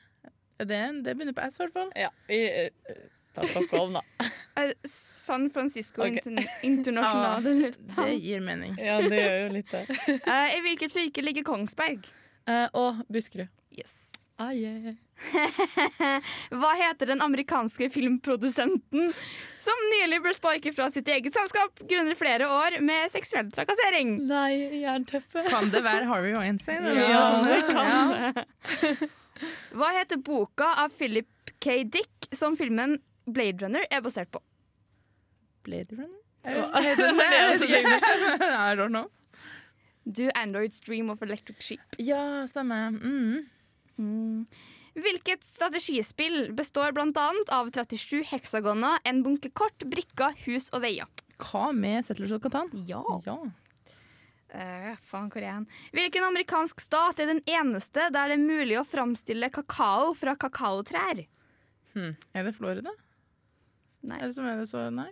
[0.57, 1.93] Det, det begynner på S, i hvert fall.
[1.97, 3.01] Ja, vi eh,
[3.37, 4.05] tar Stockholm, da.
[4.57, 6.17] Eh, San Francisco okay.
[6.17, 8.73] inter Internasjonale Ja, det gir mening.
[8.81, 9.83] Ja, det gjør jo litt det.
[10.17, 12.09] Eh, I hvilket fylke ligger Kongsberg?
[12.49, 13.53] Eh, og Buskerud.
[13.77, 14.25] Yes.
[14.39, 14.93] Ah, yeah.
[16.53, 19.13] Hva heter den amerikanske filmprodusenten
[19.65, 24.19] som nylig ble sparket fra sitt eget selskap grunnet flere år med seksuell trakassering?
[24.29, 25.47] Nei, jerntøffe.
[25.49, 26.85] Kan det være Harvey Weinstein?
[26.85, 28.33] eller Ja, det kan Ja.
[28.37, 29.11] det.
[29.77, 31.83] Hva heter boka av Philip K.
[31.85, 34.41] Dick som filmen Blade Runner er basert på?
[35.65, 36.21] Blade Runner?
[36.47, 37.19] Hva heter den?
[37.25, 38.15] Det er også tenkte.
[38.53, 39.09] I don't know.
[40.07, 41.97] Do Androids Dream of Electric Sheep?
[41.99, 42.93] Ja, stemmer.
[42.95, 43.49] Mm.
[43.97, 51.09] Hvilket strategispill består annet av 37 heksagoner, en bunke kort, brikker, hus og veier?
[51.37, 52.71] Hva med Settlers of Catan?
[52.89, 53.03] Ja.
[53.27, 53.37] ja.
[54.57, 55.67] Uh, faen, hvor er han?
[55.93, 61.27] Hvilken amerikansk stat er den eneste der det er mulig å framstille kakao fra kakaotrær?
[61.97, 62.93] Er det Florida?
[64.07, 64.21] Nei.
[64.21, 65.11] Er det som er det så Nei.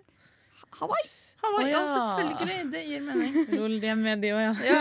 [0.80, 1.08] Hawaii.
[1.44, 1.80] Hawaii, oh, ja.
[1.80, 1.86] ja.
[1.86, 2.72] selvfølgelig.
[2.72, 3.34] Det gir mening.
[3.52, 4.78] Lol, de er med, de òg, ja.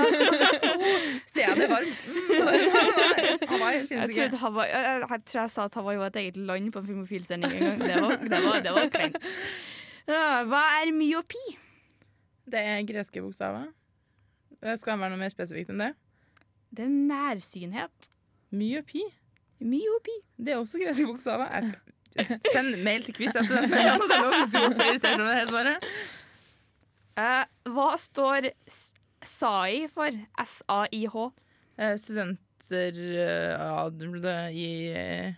[1.31, 2.03] Stedet er varmt.
[2.07, 3.49] Mm.
[3.51, 4.39] Hawaii finnes jeg ikke.
[4.45, 6.87] Hawaii, jeg, jeg, jeg tror jeg sa at Hawaii var et eget land på en
[6.87, 7.83] filmofilsending en gang.
[7.83, 9.17] Det var, det var, det var kleint.
[10.07, 11.43] Ja, hva er myopi?
[12.51, 13.69] Det er greske bokstaver.
[14.63, 15.91] Det skal være noe mer spesifikt enn det.
[16.73, 18.13] Det er nærsynhet.
[18.55, 19.03] Myopi.
[19.63, 20.15] Myopi.
[20.37, 21.47] Det er også greske bokstaver.
[22.53, 23.35] Send mail til quiz.
[23.35, 23.63] Altså.
[23.65, 25.87] Hvis du også er irritert over det her svaret.
[27.13, 28.49] Eh, hva står
[29.23, 30.19] SAI for?
[30.43, 31.25] S-A-I-H.
[31.73, 32.99] Uh, Studenter
[33.57, 33.89] uh,
[34.21, 35.33] det i eh,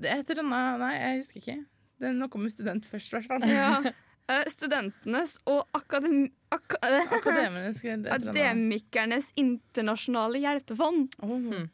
[0.00, 1.58] Det heter denne Nei, jeg husker ikke.
[2.00, 3.46] Det er noe med student først, i hvert fall.
[3.48, 3.94] Ja.
[4.28, 8.12] Uh, studentenes og akadem, ak eh, er.
[8.18, 11.16] Akademikernes internasjonale hjelpefond.
[11.24, 11.64] Oh,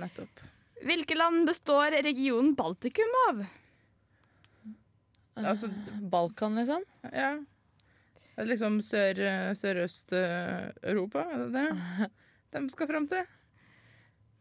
[0.00, 0.44] nettopp.
[0.82, 3.44] Hvilke land består regionen Baltikum av?
[5.34, 5.68] Altså,
[6.10, 6.84] Balkan, liksom.
[7.12, 7.44] ja.
[8.34, 9.14] Det er liksom sør,
[9.58, 11.68] Sørøst-Europa, er det det
[12.54, 13.24] de skal fram til?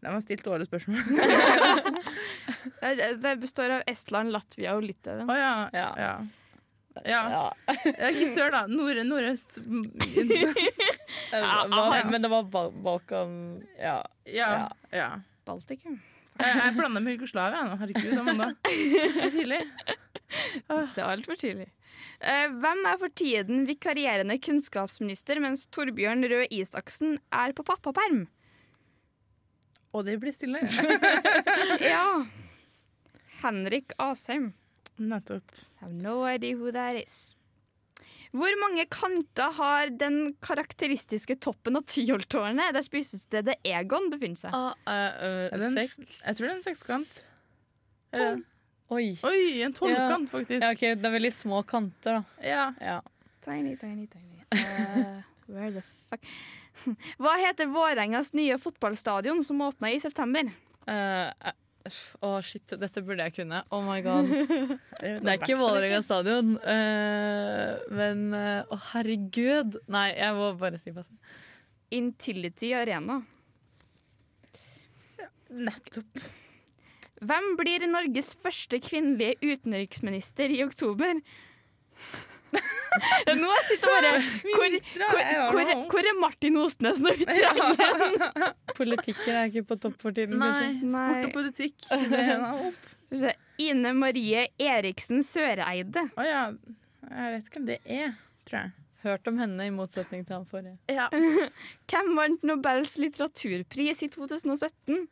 [0.04, 1.00] De har stilt dårlige spørsmål.
[3.24, 5.30] Det, består av Estland, Latvia og Litauen.
[5.32, 5.70] Å ja.
[5.72, 5.96] Ja.
[5.98, 6.28] ja.
[7.08, 7.54] Ja.
[7.84, 8.68] Det er ikke sør, da.
[8.70, 9.60] Nord, nordøst.
[12.12, 14.04] Men det var Bal Balkan Ja.
[14.28, 14.70] Ja.
[14.92, 15.10] ja.
[15.48, 16.02] Baltikum.
[16.40, 17.78] Jeg, jeg blander med Jugoslavia nå.
[17.82, 18.50] Herregud, Amanda.
[18.66, 19.62] Det er tidlig.
[20.74, 21.68] Det er altfor tidlig.
[22.24, 28.26] Eh, hvem er for tiden vikarierende kunnskapsminister mens Torbjørn Røe Isaksen er på pappaperm?
[29.94, 30.64] Og det blir stille.
[31.94, 32.26] ja.
[33.44, 34.54] Henrik Asheim.
[34.98, 35.52] Nettopp.
[35.54, 37.36] I have no idea who that is.
[38.34, 44.56] Hvor mange kanter har den karakteristiske toppen av Tyholttårnet der spisestedet Egon befinner seg?
[44.58, 47.14] Ah, uh, uh, seks Jeg tror det er en sekskant.
[48.14, 48.42] Tolv.
[48.94, 49.06] Oi.
[49.26, 50.62] Oi, en tolvkant, faktisk.
[50.62, 52.46] Ja, okay, Det er veldig små kanter, da.
[52.46, 52.66] Ja.
[52.82, 53.00] Ja.
[53.46, 54.42] Tiny, tiny, tiny.
[54.54, 56.26] Uh, where the fuck
[57.22, 60.50] Hva heter Vårengas nye fotballstadion som åpna i september?
[60.88, 61.52] Eh,
[61.86, 63.64] eh, oh, shit, dette burde jeg kunne.
[63.74, 64.30] Oh my god.
[65.04, 69.80] Det er ikke Vålerenga stadion, Uh, men eh, oh, herregud.
[69.92, 71.10] Nei, jeg må bare si pass.
[71.94, 73.22] Intility Arena.
[75.54, 76.24] Nettopp.
[77.24, 81.22] Hvem blir Norges første kvinnelige utenriksminister i oktober?
[83.28, 84.76] Ja, Nå sitter jeg bare Hvor,
[85.10, 88.44] hvor, hvor, hvor er Martin Osnes når vi trenger ham?
[88.80, 90.38] Politikken er ikke på topp for tiden.
[90.42, 91.90] Nei, sport og politikk.
[93.14, 93.36] Det.
[93.62, 96.08] Ine Marie Eriksen Søreide.
[96.18, 96.46] Å ja.
[97.06, 98.16] Jeg vet ikke hvem det er,
[98.50, 98.72] tror jeg.
[99.04, 100.80] Hørt om henne i motsetning til han forrige.
[100.90, 101.10] Ja.
[101.92, 105.04] Hvem vant Nobels litteraturpris i 2017?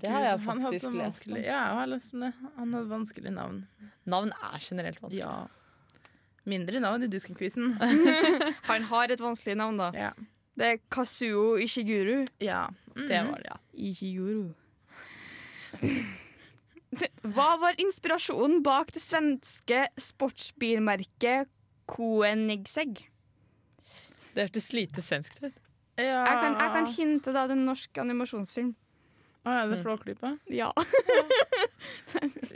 [0.00, 1.36] Det har jeg faktisk lest om.
[1.40, 2.32] Ja, jeg har lest om det.
[2.58, 3.62] Han hadde vanskelig navn.
[4.06, 5.24] Navn er generelt vanskelig.
[5.24, 5.46] Ja.
[6.46, 7.72] Mindre navn i Dusken-quizen.
[8.70, 9.90] Han har et vanskelig navn, da.
[9.96, 10.12] Ja.
[10.56, 12.22] Det er Kazuo Ishiguro.
[12.40, 12.68] ja.
[12.94, 13.08] Mhm.
[13.10, 13.56] Det var det, ja.
[13.90, 14.54] Ishiguro.
[17.26, 21.50] Hva var inspirasjonen bak det svenske sportsbilmerket
[21.90, 23.02] Koenigsegg?
[24.32, 25.52] Det hørtes lite svensk ut.
[26.00, 26.22] ja.
[26.24, 28.72] Jeg kan, jeg kan hinte da, det er en norsk animasjonsfilm.
[29.46, 30.32] Å ja, det Flåklypa?
[30.50, 30.72] Ja.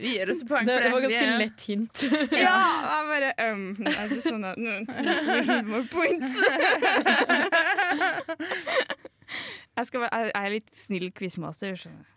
[0.01, 0.87] Vi gir oss poeng Det, for det.
[0.87, 2.03] det var ganske er- lett hint.
[2.33, 4.79] ja, jeg bare um, Er det sånn at no,
[5.69, 6.31] more points.
[9.77, 11.77] jeg, skal være, jeg er litt snill quizmaster.
[11.79, 12.15] skjønner du.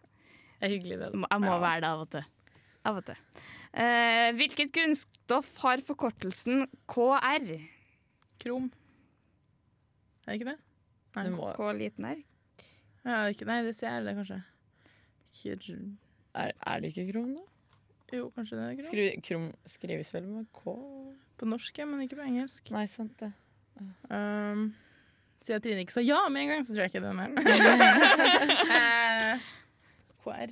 [0.59, 1.09] Det er hyggelig, det.
[1.11, 2.25] Jeg må, jeg må være det av og til.
[2.87, 3.19] Av og til.
[3.73, 7.47] Uh, hvilket grunnstoff har forkortelsen KR?
[8.43, 8.69] Krom.
[10.23, 10.59] Er det ikke det?
[11.17, 11.25] Nei.
[11.57, 12.21] K liten r?
[13.03, 14.39] Ja, det ikke, nei, det ser jeg det, kanskje.
[15.35, 15.59] Kir...
[16.33, 17.43] er, er det ikke krom, da?
[18.13, 18.87] Jo, kanskje det er krom.
[18.89, 20.63] Skri, krom skrives vel med K?
[21.39, 22.63] På norsk, ja, men ikke på engelsk.
[22.73, 23.31] Nei, sant det.
[24.09, 24.73] Um,
[25.41, 27.17] siden Trine ikke sa ja med en gang, så tror jeg ikke det er.
[27.17, 27.29] mer.
[30.23, 30.51] KR.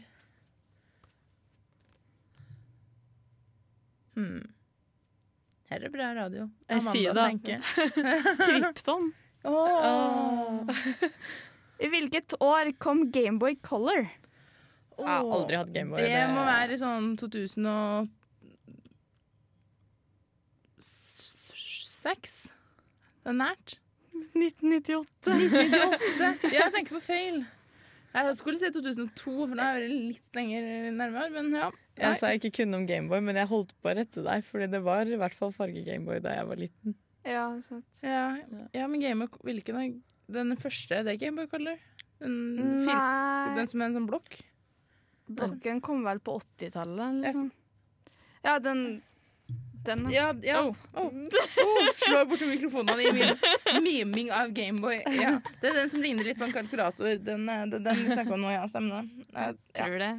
[4.18, 4.44] Hmm.
[5.72, 6.44] Her er bra radio.
[6.68, 7.60] Jeg sier det.
[8.44, 9.06] Krypton.
[9.48, 9.56] Oh.
[9.56, 10.68] Åh.
[11.82, 14.04] I hvilket år kom Gameboy Color?
[15.02, 16.02] Jeg har aldri hatt Gameboy.
[16.02, 17.16] Det det- må være sånn
[20.82, 22.52] 2006.
[23.22, 23.78] Det er nært.
[24.34, 25.34] 1998.
[25.36, 26.54] 1998.
[26.54, 27.44] Jeg tenker på feil.
[28.12, 30.66] Jeg skulle si 2002, for da er jeg litt lenger
[30.98, 31.30] nærmere.
[31.32, 31.70] Men ja.
[32.02, 34.68] Jeg sa jeg ikke kunne om Gameboy, men jeg holdt på å rette deg, fordi
[34.74, 36.96] det var i hvert fall farge-Gameboy da jeg var liten.
[37.28, 37.86] Ja, sant.
[38.04, 38.26] Ja,
[38.76, 39.92] ja men Gameboy, hvilken er
[40.34, 41.04] den første?
[41.06, 41.78] Det er Gameboy Color?
[42.22, 42.86] Den,
[43.56, 44.42] den som er en sånn blokk?
[45.36, 47.50] Blokken kom vel på 80-tallet, liksom.
[48.44, 49.02] Ja, den
[49.86, 50.60] Den, Ja, ja.
[50.62, 50.76] Oh.
[50.94, 51.10] Oh,
[51.98, 55.00] slår borti mikrofonene i min miming av Gameboy.
[55.18, 55.40] Ja.
[55.62, 57.16] Det er den som ligner litt på en kalkulator.
[57.18, 58.68] Den, den, det er den vi snakker om nå, ja.
[58.70, 59.26] Stemmer det.
[59.34, 59.48] Ja.
[59.80, 60.12] Tror det.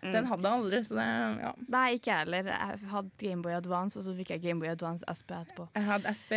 [0.00, 0.12] Mm.
[0.14, 1.06] Den hadde jeg aldri, så det
[1.42, 1.50] ja.
[1.74, 2.46] Nei, ikke jeg heller.
[2.54, 5.68] Jeg hadde Gameboy Advance, og så fikk jeg Gameboy Advance SP etterpå.
[5.76, 6.32] Jeg hadde SP.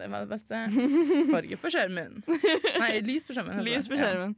[0.00, 0.62] Det var det beste.
[1.36, 2.18] Farge på skjermen.
[2.26, 3.60] Nei, lys på skjermen.
[3.60, 3.68] altså.
[3.70, 4.34] Lys på skjermen.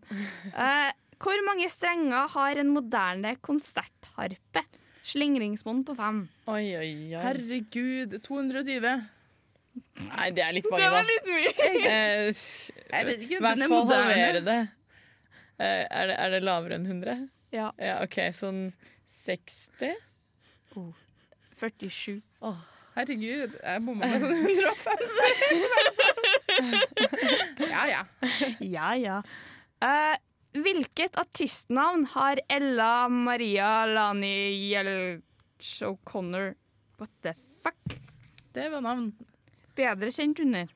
[0.53, 0.91] Eh,
[1.23, 4.63] hvor mange strenger har en moderne konsertharpe?
[5.09, 6.23] Slingringsmonn på fem.
[6.53, 7.21] Oi, oi, oi.
[7.23, 8.91] Herregud, 220.
[10.09, 11.01] Nei, det er litt mange, da.
[11.07, 11.53] litt mye!
[11.89, 12.43] Eh,
[12.91, 14.41] Jeg vet ikke, den er moderne.
[14.49, 14.59] det.
[15.59, 16.17] Eh, er det.
[16.19, 17.29] Er det lavere enn 100?
[17.55, 17.71] Ja.
[17.81, 18.67] Ja, OK, sånn
[19.09, 19.95] 60?
[21.59, 22.21] 47.
[22.99, 24.99] Herregud, jeg bomma med sånn 105.
[27.73, 28.03] ja, ja.
[28.61, 29.19] Ja, ja.
[29.83, 30.17] Eh,
[30.65, 36.55] hvilket artistnavn har Ella Maria Lani Jelch O'Connor
[36.99, 37.99] What the fuck?
[38.55, 39.13] Det var navn.
[39.79, 40.69] bedre kjent under.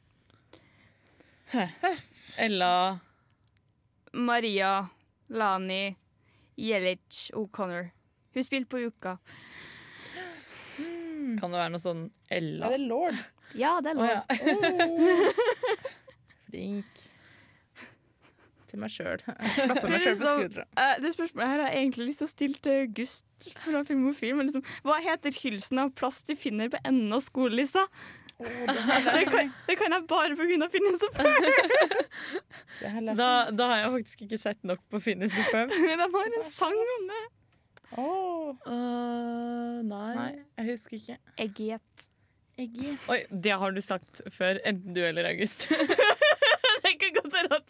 [2.39, 2.99] Ella
[4.13, 4.87] Maria
[5.29, 5.97] Lani
[6.57, 7.91] Jelic O'Connor.
[8.35, 9.17] Hun spilte på Uka.
[11.41, 12.69] Kan det være noe sånn Ella?
[12.71, 13.19] Er det lord?
[13.59, 14.23] Ja, det er Lord.
[14.31, 15.33] Oh, ja.
[16.49, 17.03] Flink.
[18.73, 19.21] Til meg sjøl.
[19.21, 20.65] Klapper meg sjøl på Liksom, skuldra.
[20.81, 24.33] eh, det spørsmålet her har jeg egentlig lyst til å stille til August fra Filmofil.
[24.39, 27.85] Men liksom, hva heter hylsen av plast du finner på enden av skolelissa?
[28.43, 30.69] det, kan, det kan jeg bare pga.
[30.73, 32.09] Finnes og Ferb.
[33.21, 35.69] Da, da har jeg faktisk ikke sett nok på Finnes i Men
[36.01, 37.21] De har en sang om det.
[38.01, 38.73] Åh,
[39.85, 40.15] nei.
[40.17, 41.19] nei, jeg husker ikke.
[41.45, 42.09] Egget.
[42.59, 42.97] Eggy.
[43.13, 45.69] Oi, det har du sagt før, enten du eller August.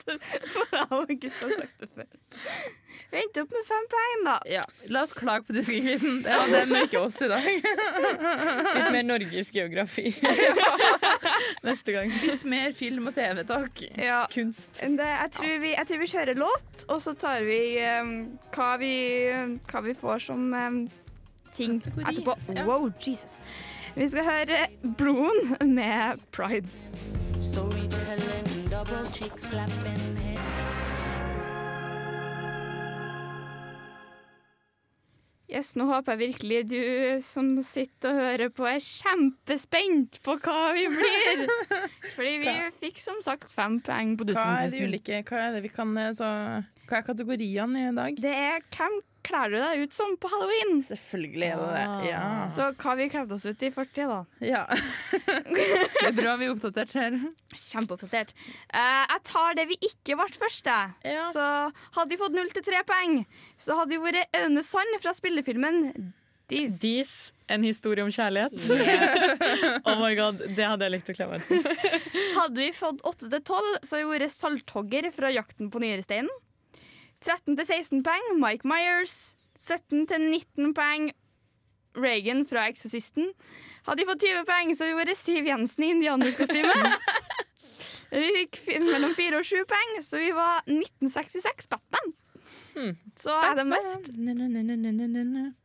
[0.72, 2.08] Jeg og August har sagt det før.
[3.12, 4.34] Vi endte opp med fem poeng, da.
[4.48, 4.62] Ja,
[4.92, 6.22] la oss klage på tyskekvisen.
[6.24, 7.48] Det var dem, ikke oss i dag.
[8.78, 10.06] Litt mer Norges geografi.
[11.68, 12.12] Neste gang.
[12.24, 13.84] Litt mer film og TV, takk.
[14.00, 14.22] Ja.
[14.32, 14.70] Kunst.
[14.80, 17.60] Det, jeg, tror vi, jeg tror vi kjører låt, og så tar vi
[18.00, 18.14] um,
[18.56, 18.94] hva, vi
[19.68, 20.80] hva vi får som um,
[21.52, 22.38] ting Kategori, etterpå.
[22.56, 22.64] ja.
[22.68, 23.36] Wow, Jesus.
[23.94, 24.64] Vi skal høre
[24.96, 27.21] Broen med Pride.
[28.82, 30.38] Double cheek slapping head.
[35.46, 36.80] Yes, nå håper jeg virkelig du
[37.22, 41.44] som sitter og hører på, er kjempespent på hva vi blir.
[42.16, 45.62] Fordi vi fikk som sagt fem poeng på Hva er de ulike Hva er det
[45.68, 46.32] vi kan eh, så,
[46.88, 48.18] Hva er kategoriene i dag?
[48.18, 50.82] Det er hvem kler du deg ut som på halloween?
[50.82, 51.86] Selvfølgelig er det det.
[52.10, 52.24] Ja.
[52.56, 54.24] Så hva vi kledde oss ut i fortid, da.
[54.42, 54.66] ja.
[56.02, 57.18] Det er bra vi er oppdatert her.
[57.54, 58.32] Kjempeoppdatert.
[58.74, 60.66] Uh, jeg tar det vi ikke ble først.
[60.66, 61.14] jeg.
[61.14, 61.28] Ja.
[61.34, 61.46] Så
[61.98, 63.22] hadde vi fått null til tre poeng,
[63.60, 66.12] så hadde vi vært Aune Sand fra spillefilmen
[66.52, 66.80] Dis.
[66.82, 67.12] Dis,
[67.48, 68.52] en historie om kjærlighet.
[69.88, 71.62] oh my god, Det hadde jeg likt å klemme til.
[72.38, 76.32] Hadde vi fått åtte til tolv, så hadde vi vært Salthogger fra Jakten på nyresteinen.
[77.22, 79.36] 13 til 16 poeng Mike Myers.
[79.62, 81.12] 17 til 19 poeng
[81.96, 83.30] Reagan fra Exorcisten.
[83.86, 86.96] Hadde vi fått 20 poeng, så hadde vi vært Siv Jensen i indianerkostyme.
[88.16, 92.12] vi fikk mellom 4 og 7 poeng, så vi var 1966 Batman.
[93.20, 94.08] Så er det mest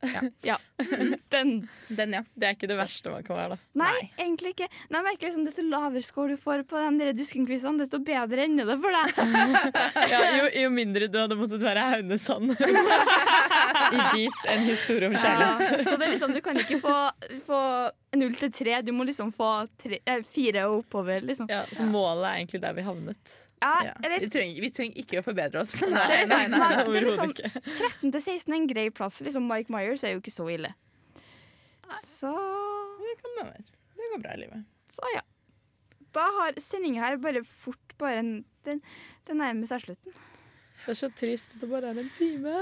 [0.02, 0.22] Ja.
[0.44, 0.58] Ja.
[1.32, 1.70] Den.
[1.88, 2.22] Den, ja.
[2.36, 3.58] Det er ikke det verste man kan være, da.
[3.80, 4.68] Nei, egentlig ikke.
[4.92, 8.68] Nei, jeg merker liksom, Desto lavere score du får på den duskingquizene, desto bedre ender
[8.70, 9.08] det for deg.
[10.12, 15.64] Ja, jo, jo mindre du hadde måttet være Haunesand i Dis, en historie om kjærlighet.
[15.64, 16.98] Ja, så det er liksom, Du kan ikke få,
[17.48, 17.62] få
[18.16, 21.22] null til tre, du må liksom få tre, eh, fire og oppover.
[21.28, 21.50] liksom.
[21.52, 23.36] Ja, så målet er egentlig der vi havnet.
[23.62, 23.94] Ja, Ja.
[24.04, 25.74] eller Vi, trenger, vi trenger ikke å forbedre oss.
[25.82, 27.50] Nei, nei, nei, nei, nei, det er overhodet liksom ikke.
[27.74, 29.22] 13 til 16 er en grei plass.
[29.26, 30.74] Liksom Mike Myers er jo ikke så ille.
[32.04, 32.32] Så,
[33.02, 33.66] Det kan det være.
[33.98, 34.64] Det går bra i livet.
[34.92, 35.22] så ja.
[36.14, 38.32] Da har sendinga her bare fort bare en,
[38.66, 38.82] den,
[39.28, 40.14] den nærmer seg slutten.
[40.86, 42.54] Det er så trist at det bare er en time.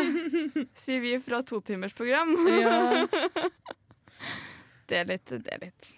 [0.82, 2.32] Sier vi fra totimersprogram.
[2.48, 3.06] Ja.
[4.90, 5.92] Det er litt, det er litt.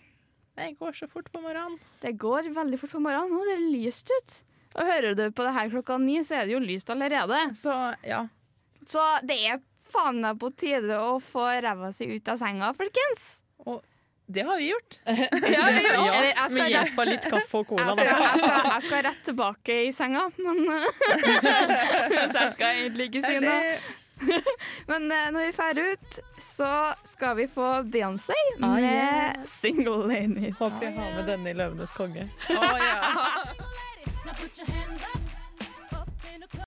[0.57, 1.79] Det går så fort på morgenen.
[2.01, 4.37] Det går veldig fort på morgenen, Nå er det lyst ut.
[4.77, 7.41] Og hører du på det her klokka ni, så er det jo lyst allerede.
[7.57, 7.75] Så
[8.07, 8.27] ja.
[8.89, 13.27] Så det er faen meg på tide å få ræva si ut av senga, folkens.
[13.67, 13.83] Og
[14.27, 14.99] det har vi gjort.
[15.07, 16.09] Ja, vi gjort.
[16.09, 17.93] Ja, jeg skal med hjelp av litt kaffe og cola.
[17.93, 20.65] Jeg skal, jeg, skal, jeg skal rett tilbake i senga, men
[22.33, 23.79] Så jeg skal egentlig ikke si noe.
[24.91, 26.71] Men eh, når vi drar ut, så
[27.05, 29.35] skal vi få Beyoncé Ah, med yeah.
[29.45, 30.59] 'Single Ladies'.
[30.59, 32.29] Håper jeg har med denne i 'Løvenes konge'.
[34.27, 35.16] Now put your hands up.